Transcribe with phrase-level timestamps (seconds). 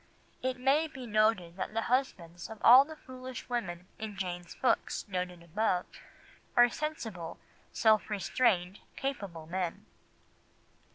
[0.41, 5.07] It may be noted that the husbands of all the foolish women in Jane's books
[5.07, 5.85] noted above
[6.57, 7.37] are sensible,
[7.71, 9.85] self restrained, capable men.